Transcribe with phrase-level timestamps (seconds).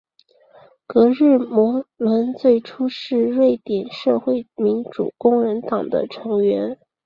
[0.87, 6.79] 格日姆伦最初是瑞典社会民主工人党的成员。